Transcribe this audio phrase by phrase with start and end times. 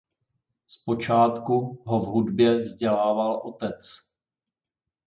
[0.67, 3.97] Zpočátku ho v hudbě vzdělával otec.